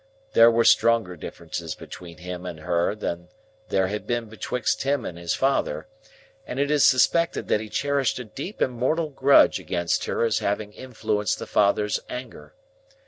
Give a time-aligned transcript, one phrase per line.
[0.33, 3.27] There were stronger differences between him and her than
[3.69, 5.85] there had been between him and his father,
[6.47, 10.39] and it is suspected that he cherished a deep and mortal grudge against her as
[10.39, 12.55] having influenced the father's anger.